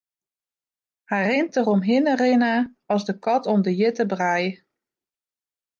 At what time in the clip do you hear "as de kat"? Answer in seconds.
2.93-3.43